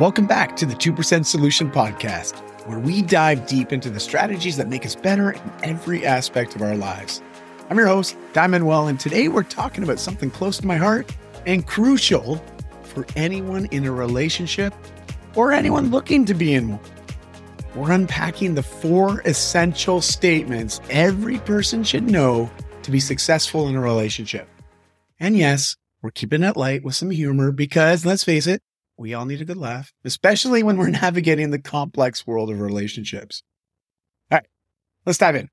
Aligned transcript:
Welcome 0.00 0.26
back 0.26 0.56
to 0.56 0.64
the 0.64 0.72
2% 0.72 1.26
Solution 1.26 1.70
Podcast, 1.70 2.34
where 2.66 2.78
we 2.78 3.02
dive 3.02 3.46
deep 3.46 3.70
into 3.70 3.90
the 3.90 4.00
strategies 4.00 4.56
that 4.56 4.66
make 4.66 4.86
us 4.86 4.96
better 4.96 5.32
in 5.32 5.52
every 5.62 6.06
aspect 6.06 6.56
of 6.56 6.62
our 6.62 6.74
lives. 6.74 7.20
I'm 7.68 7.76
your 7.76 7.86
host, 7.86 8.16
Dai 8.32 8.46
Manuel, 8.46 8.88
and 8.88 8.98
today 8.98 9.28
we're 9.28 9.42
talking 9.42 9.84
about 9.84 10.00
something 10.00 10.30
close 10.30 10.56
to 10.56 10.66
my 10.66 10.76
heart 10.78 11.14
and 11.44 11.66
crucial 11.66 12.42
for 12.82 13.04
anyone 13.14 13.66
in 13.72 13.84
a 13.84 13.92
relationship 13.92 14.72
or 15.34 15.52
anyone 15.52 15.90
looking 15.90 16.24
to 16.24 16.32
be 16.32 16.54
in 16.54 16.70
one. 16.70 16.80
We're 17.74 17.92
unpacking 17.92 18.54
the 18.54 18.62
four 18.62 19.20
essential 19.26 20.00
statements 20.00 20.80
every 20.88 21.40
person 21.40 21.84
should 21.84 22.10
know 22.10 22.50
to 22.84 22.90
be 22.90 23.00
successful 23.00 23.68
in 23.68 23.76
a 23.76 23.80
relationship. 23.82 24.48
And 25.18 25.36
yes, 25.36 25.76
we're 26.00 26.10
keeping 26.10 26.42
it 26.42 26.56
light 26.56 26.84
with 26.84 26.94
some 26.94 27.10
humor 27.10 27.52
because 27.52 28.06
let's 28.06 28.24
face 28.24 28.46
it, 28.46 28.62
we 29.00 29.14
all 29.14 29.24
need 29.24 29.40
a 29.40 29.46
good 29.46 29.56
laugh, 29.56 29.94
especially 30.04 30.62
when 30.62 30.76
we're 30.76 30.90
navigating 30.90 31.50
the 31.50 31.58
complex 31.58 32.26
world 32.26 32.50
of 32.50 32.60
relationships. 32.60 33.42
All 34.30 34.36
right, 34.36 34.46
let's 35.06 35.18
dive 35.18 35.36
in. 35.36 35.48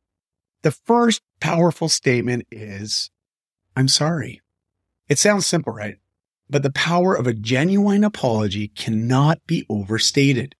The 0.63 0.71
first 0.71 1.21
powerful 1.39 1.87
statement 1.87 2.45
is 2.51 3.09
I'm 3.75 3.87
sorry. 3.87 4.41
It 5.07 5.17
sounds 5.17 5.45
simple, 5.45 5.71
right? 5.71 5.95
But 6.49 6.63
the 6.63 6.71
power 6.71 7.15
of 7.15 7.25
a 7.25 7.33
genuine 7.33 8.03
apology 8.03 8.67
cannot 8.69 9.39
be 9.47 9.65
overstated. 9.69 10.55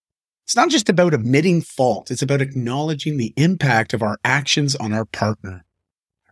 It's 0.45 0.55
not 0.55 0.69
just 0.69 0.87
about 0.87 1.13
admitting 1.13 1.61
fault. 1.61 2.09
It's 2.09 2.21
about 2.21 2.41
acknowledging 2.41 3.17
the 3.17 3.33
impact 3.35 3.93
of 3.93 4.01
our 4.01 4.17
actions 4.23 4.77
on 4.77 4.93
our 4.93 5.03
partner. 5.03 5.65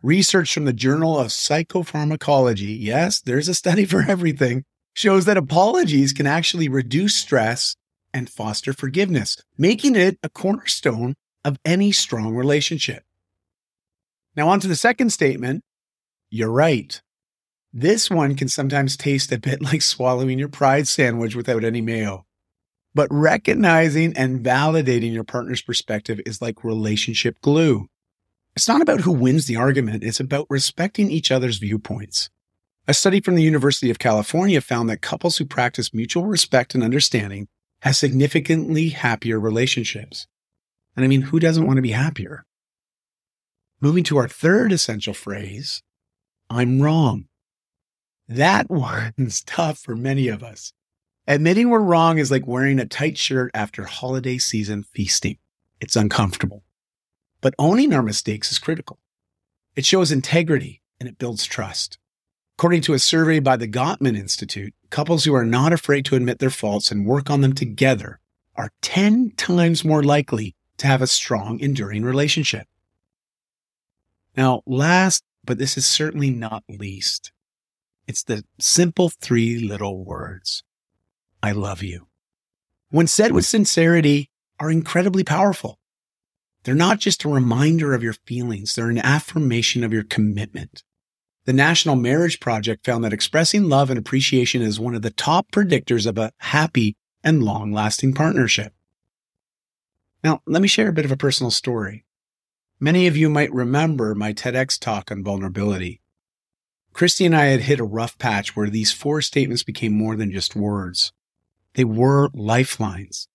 Research 0.02 0.54
from 0.54 0.64
the 0.64 0.72
Journal 0.72 1.20
of 1.20 1.28
Psychopharmacology, 1.28 2.78
yes, 2.80 3.20
there's 3.20 3.50
a 3.50 3.54
study 3.54 3.84
for 3.86 4.04
everything, 4.04 4.64
shows 4.96 5.26
that 5.26 5.38
apologies 5.38 6.14
can 6.14 6.26
actually 6.26 6.70
reduce 6.70 7.16
stress 7.16 7.76
and 8.14 8.30
foster 8.30 8.74
forgiveness, 8.74 9.38
making 9.58 9.96
it 9.96 10.18
a 10.24 10.30
cornerstone 10.30 11.16
of 11.44 11.60
any 11.66 11.92
strong 11.92 12.34
relationship. 12.34 13.04
Now, 14.36 14.50
on 14.50 14.60
to 14.62 14.68
the 14.68 14.76
second 14.76 15.12
statement. 15.12 15.64
You're 16.30 16.52
right. 16.52 17.00
This 17.74 18.10
one 18.10 18.36
can 18.36 18.48
sometimes 18.48 18.96
taste 18.96 19.32
a 19.34 19.38
bit 19.38 19.62
like 19.62 19.82
swallowing 19.82 20.40
your 20.40 20.50
pride 20.50 20.88
sandwich 20.88 21.36
without 21.36 21.64
any 21.64 21.82
mayo. 21.82 22.26
But 22.94 23.10
recognizing 23.12 24.16
and 24.16 24.44
validating 24.44 25.14
your 25.14 25.26
partner's 25.26 25.62
perspective 25.62 26.22
is 26.26 26.42
like 26.42 26.64
relationship 26.64 27.42
glue. 27.42 27.88
It's 28.56 28.70
not 28.70 28.82
about 28.82 29.02
who 29.02 29.12
wins 29.12 29.48
the 29.48 29.58
argument, 29.58 30.06
it's 30.06 30.22
about 30.22 30.48
respecting 30.50 31.12
each 31.12 31.32
other's 31.32 31.58
viewpoints. 31.58 32.30
A 32.88 32.94
study 32.94 33.20
from 33.20 33.34
the 33.34 33.42
University 33.42 33.90
of 33.90 33.98
California 33.98 34.62
found 34.62 34.90
that 34.90 35.02
couples 35.02 35.38
who 35.38 35.46
practice 35.46 35.92
mutual 35.92 36.28
respect 36.28 36.76
and 36.76 36.84
understanding 36.84 37.48
have 37.82 37.96
significantly 37.96 38.90
happier 38.90 39.40
relationships. 39.40 40.28
And 40.96 41.04
I 41.04 41.08
mean, 41.08 41.24
who 41.24 41.40
doesn't 41.40 41.66
want 41.66 41.78
to 41.78 41.82
be 41.82 41.92
happier? 41.92 42.46
Moving 43.82 44.04
to 44.06 44.18
our 44.18 44.28
third 44.28 44.72
essential 44.72 45.16
phrase, 45.16 45.82
I'm 46.48 46.80
wrong. 46.80 47.26
That 48.28 48.70
one's 48.70 49.42
tough 49.44 49.80
for 49.80 49.96
many 49.96 50.28
of 50.28 50.44
us. 50.44 50.72
Admitting 51.28 51.72
we're 51.72 51.80
wrong 51.80 52.20
is 52.20 52.30
like 52.30 52.46
wearing 52.46 52.80
a 52.80 52.86
tight 52.86 53.18
shirt 53.18 53.50
after 53.56 53.86
holiday 53.86 54.38
season 54.38 54.84
feasting. 54.84 55.40
It's 55.82 55.96
uncomfortable. 55.96 56.64
But 57.42 57.56
owning 57.58 57.94
our 57.94 58.04
mistakes 58.04 58.52
is 58.52 58.60
critical. 58.60 59.00
It 59.76 59.86
shows 59.86 60.12
integrity 60.12 60.84
and 61.00 61.10
it 61.10 61.18
builds 61.18 61.46
trust. 61.46 61.98
According 62.58 62.82
to 62.84 62.94
a 62.94 63.00
survey 63.00 63.40
by 63.40 63.58
the 63.58 63.68
Gottman 63.68 64.18
Institute, 64.18 64.74
couples 64.90 65.26
who 65.26 65.36
are 65.36 65.46
not 65.46 65.74
afraid 65.74 66.06
to 66.06 66.16
admit 66.16 66.40
their 66.40 66.50
faults 66.50 66.90
and 66.90 67.06
work 67.06 67.30
on 67.30 67.42
them 67.42 67.52
together 67.52 68.20
are 68.56 68.72
10 68.82 69.34
times 69.36 69.84
more 69.84 70.02
likely 70.02 70.56
to 70.78 70.88
have 70.88 71.02
a 71.02 71.08
strong, 71.08 71.60
enduring 71.60 72.04
relationship. 72.04 72.68
Now, 74.38 74.62
last, 74.66 75.26
but 75.44 75.58
this 75.58 75.78
is 75.78 75.86
certainly 75.86 76.30
not 76.30 76.64
least, 76.70 77.34
it's 78.08 78.24
the 78.24 78.46
simple 78.58 79.10
three 79.10 79.60
little 79.60 80.06
words 80.06 80.64
I 81.44 81.52
love 81.52 81.84
you. 81.84 82.08
When 82.90 83.08
said 83.08 83.34
with 83.34 83.46
sincerity, 83.46 84.30
are 84.60 84.72
incredibly 84.72 85.26
powerful. 85.26 85.80
They're 86.64 86.74
not 86.74 87.00
just 87.00 87.26
a 87.26 87.30
reminder 87.30 87.94
of 87.94 88.02
your 88.02 88.14
feelings, 88.14 88.76
they're 88.76 88.90
an 88.90 88.98
affirmation 89.00 89.84
of 89.84 89.92
your 89.92 90.04
commitment. 90.04 90.84
The 91.46 91.54
National 91.54 91.96
Marriage 91.96 92.40
Project 92.40 92.86
found 92.86 93.04
that 93.04 93.14
expressing 93.14 93.70
love 93.70 93.90
and 93.90 94.00
appreciation 94.00 94.62
is 94.62 94.80
one 94.80 94.96
of 94.96 95.02
the 95.02 95.12
top 95.12 95.52
predictors 95.52 96.06
of 96.06 96.18
a 96.18 96.32
happy 96.38 96.96
and 97.24 97.44
long 97.44 97.72
lasting 97.72 98.14
partnership. 98.14 98.74
Now, 100.24 100.42
let 100.46 100.62
me 100.62 100.68
share 100.68 100.90
a 100.90 100.94
bit 100.94 101.06
of 101.06 101.12
a 101.12 101.18
personal 101.18 101.52
story. 101.52 102.04
Many 102.80 103.08
of 103.08 103.16
you 103.16 103.30
might 103.30 103.54
remember 103.54 104.16
my 104.16 104.34
TEDx 104.34 104.80
talk 104.80 105.12
on 105.12 105.24
vulnerability. 105.24 106.02
Christie 106.94 107.26
and 107.26 107.36
I 107.36 107.46
had 107.46 107.62
hit 107.62 107.80
a 107.80 107.86
rough 107.86 108.18
patch 108.18 108.56
where 108.56 108.70
these 108.70 108.92
four 108.92 109.22
statements 109.22 109.64
became 109.64 109.94
more 109.94 110.16
than 110.16 110.32
just 110.32 110.56
words. 110.56 111.14
They 111.76 111.84
were 111.84 112.30
lifelines. 112.34 113.28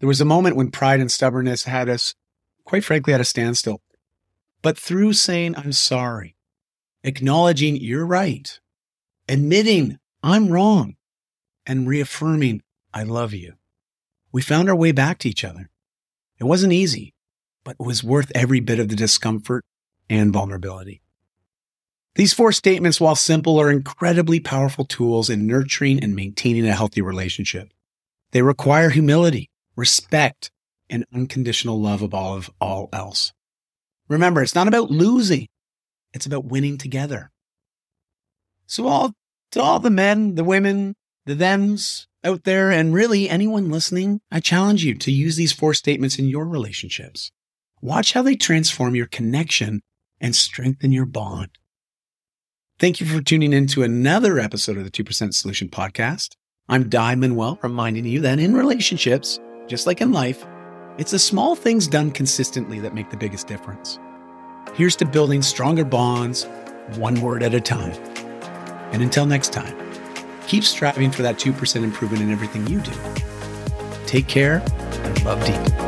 There 0.00 0.08
was 0.08 0.20
a 0.20 0.26
moment 0.26 0.56
when 0.56 0.70
pride 0.70 1.00
and 1.00 1.10
stubbornness 1.10 1.64
had 1.64 1.88
us 1.88 2.14
quite 2.64 2.84
frankly, 2.84 3.14
at 3.14 3.20
a 3.20 3.24
standstill. 3.24 3.80
But 4.62 4.78
through 4.78 5.12
saying, 5.12 5.56
I'm 5.56 5.72
sorry, 5.72 6.36
acknowledging 7.04 7.76
you're 7.76 8.06
right, 8.06 8.58
admitting 9.28 9.98
I'm 10.22 10.48
wrong, 10.48 10.96
and 11.66 11.86
reaffirming 11.86 12.62
I 12.92 13.04
love 13.04 13.32
you, 13.32 13.54
we 14.32 14.42
found 14.42 14.68
our 14.68 14.76
way 14.76 14.90
back 14.90 15.18
to 15.18 15.28
each 15.28 15.44
other. 15.44 15.70
It 16.40 16.44
wasn't 16.44 16.72
easy, 16.72 17.14
but 17.62 17.76
it 17.78 17.86
was 17.86 18.02
worth 18.02 18.32
every 18.34 18.60
bit 18.60 18.80
of 18.80 18.88
the 18.88 18.96
discomfort 18.96 19.64
and 20.10 20.32
vulnerability. 20.32 21.02
These 22.16 22.32
four 22.32 22.52
statements, 22.52 23.00
while 23.00 23.16
simple, 23.16 23.60
are 23.60 23.70
incredibly 23.70 24.40
powerful 24.40 24.84
tools 24.84 25.28
in 25.28 25.46
nurturing 25.46 26.02
and 26.02 26.14
maintaining 26.14 26.66
a 26.66 26.74
healthy 26.74 27.02
relationship. 27.02 27.72
They 28.30 28.42
require 28.42 28.90
humility, 28.90 29.50
respect, 29.76 30.50
and 30.88 31.04
unconditional 31.12 31.80
love 31.80 32.02
above 32.02 32.50
all 32.60 32.88
else. 32.92 33.32
Remember, 34.08 34.42
it's 34.42 34.54
not 34.54 34.68
about 34.68 34.90
losing. 34.90 35.48
It's 36.14 36.26
about 36.26 36.46
winning 36.46 36.78
together. 36.78 37.30
So 38.66 38.86
all, 38.86 39.12
to 39.50 39.60
all 39.60 39.80
the 39.80 39.90
men, 39.90 40.36
the 40.36 40.44
women, 40.44 40.94
the 41.26 41.34
thems 41.34 42.06
out 42.22 42.44
there, 42.44 42.70
and 42.70 42.94
really 42.94 43.28
anyone 43.28 43.70
listening, 43.70 44.20
I 44.30 44.40
challenge 44.40 44.84
you 44.84 44.94
to 44.94 45.12
use 45.12 45.36
these 45.36 45.52
four 45.52 45.74
statements 45.74 46.18
in 46.18 46.28
your 46.28 46.46
relationships. 46.46 47.30
Watch 47.82 48.12
how 48.14 48.22
they 48.22 48.36
transform 48.36 48.94
your 48.94 49.06
connection 49.06 49.82
and 50.20 50.34
strengthen 50.34 50.92
your 50.92 51.04
bond. 51.04 51.50
Thank 52.78 53.00
you 53.00 53.06
for 53.06 53.20
tuning 53.20 53.52
in 53.52 53.66
to 53.68 53.82
another 53.82 54.38
episode 54.38 54.78
of 54.78 54.84
the 54.84 54.90
2% 54.90 55.34
Solution 55.34 55.68
Podcast. 55.68 56.30
I'm 56.68 56.88
Dai 56.88 57.14
Manuel, 57.14 57.58
reminding 57.62 58.06
you 58.06 58.20
that 58.20 58.38
in 58.38 58.54
relationships, 58.54 59.38
just 59.66 59.86
like 59.86 60.00
in 60.00 60.12
life, 60.12 60.46
it's 60.96 61.10
the 61.10 61.18
small 61.18 61.56
things 61.56 61.86
done 61.86 62.10
consistently 62.10 62.78
that 62.80 62.94
make 62.94 63.10
the 63.10 63.16
biggest 63.16 63.46
difference. 63.46 63.98
Here's 64.72 64.96
to 64.96 65.04
building 65.04 65.42
stronger 65.42 65.84
bonds, 65.84 66.44
one 66.96 67.20
word 67.20 67.42
at 67.42 67.54
a 67.54 67.60
time. 67.60 67.92
And 68.92 69.02
until 69.02 69.26
next 69.26 69.52
time, 69.52 69.76
keep 70.46 70.64
striving 70.64 71.10
for 71.10 71.22
that 71.22 71.36
2% 71.36 71.82
improvement 71.84 72.22
in 72.22 72.30
everything 72.30 72.66
you 72.66 72.80
do. 72.80 72.92
Take 74.06 74.26
care 74.26 74.62
and 74.66 75.24
love 75.24 75.44
deep. 75.44 75.83